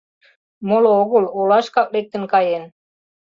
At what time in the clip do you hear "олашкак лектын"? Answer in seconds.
1.39-2.23